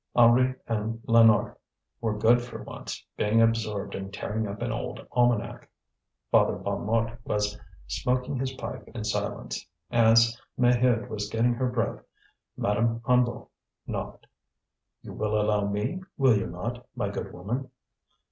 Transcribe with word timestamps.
Henri 0.15 0.55
and 0.67 0.99
Lénore 1.03 1.55
were 1.99 2.17
good 2.17 2.41
for 2.41 2.63
once, 2.63 3.05
being 3.17 3.39
absorbed 3.39 3.93
in 3.93 4.09
tearing 4.11 4.47
up 4.47 4.59
an 4.63 4.71
old 4.71 5.05
almanac. 5.11 5.69
Father 6.31 6.55
Bonnemort 6.55 7.19
was 7.23 7.55
smoking 7.85 8.35
his 8.39 8.51
pipe 8.53 8.87
in 8.95 9.03
silence. 9.03 9.63
As 9.91 10.41
Maheude 10.57 11.07
was 11.07 11.29
getting 11.29 11.53
her 11.53 11.69
breath 11.69 12.03
Madame 12.57 13.01
Hennebeau 13.01 13.49
knocked. 13.85 14.25
"You 15.03 15.13
will 15.13 15.39
allow 15.39 15.67
me, 15.67 16.01
will 16.17 16.35
you 16.35 16.47
not, 16.47 16.83
my 16.95 17.09
good 17.09 17.31
woman?" 17.31 17.69